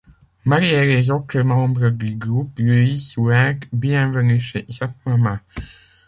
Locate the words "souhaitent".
2.99-3.67